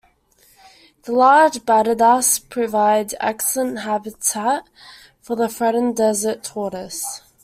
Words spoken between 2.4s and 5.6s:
provide excellent habitat for the